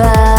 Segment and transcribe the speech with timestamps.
[0.00, 0.29] Bye.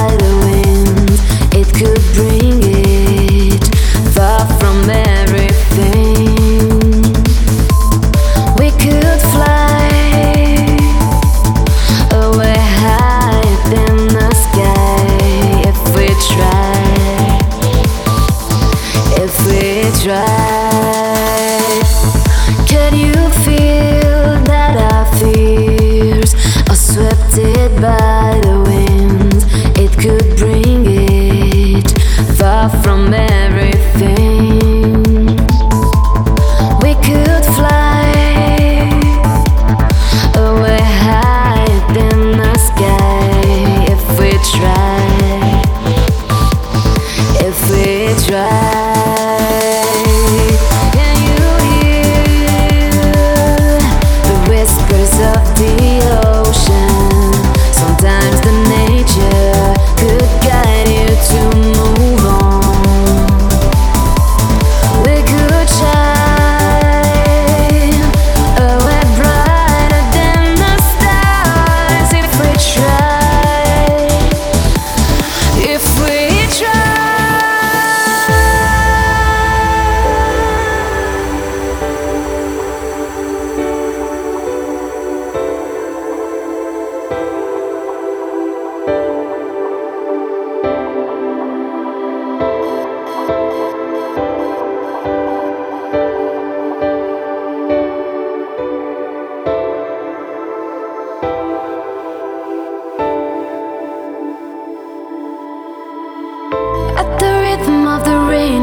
[33.09, 33.30] man.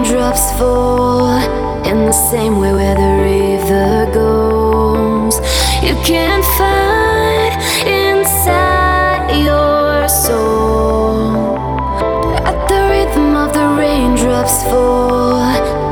[0.08, 1.36] Raindrops fall
[1.84, 5.36] in the same way where the river goes.
[5.82, 7.52] You can't find
[7.86, 11.56] inside your soul
[12.46, 15.42] at the rhythm of the raindrops fall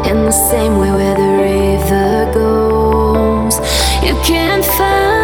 [0.06, 3.58] in the same way where the river goes.
[4.02, 5.15] You can't find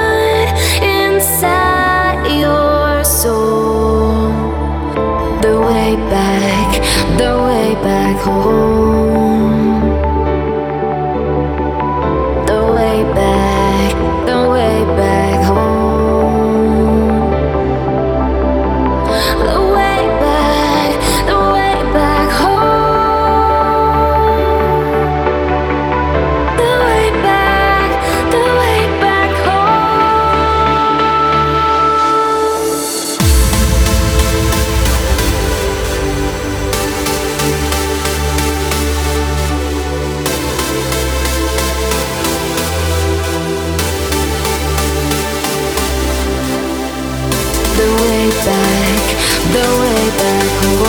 [8.14, 8.44] back home.
[8.44, 8.91] Oh.
[50.18, 50.81] Back home.